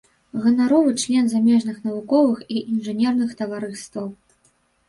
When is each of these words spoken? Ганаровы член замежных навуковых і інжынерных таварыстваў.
Ганаровы 0.43 0.93
член 1.03 1.25
замежных 1.33 1.77
навуковых 1.87 2.39
і 2.57 2.57
інжынерных 2.73 3.39
таварыстваў. 3.43 4.09